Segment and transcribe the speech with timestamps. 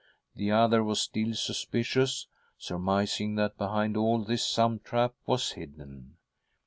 [0.33, 2.25] The other was still suspicious,
[2.57, 6.17] surmising that behind all this some trap was hidden.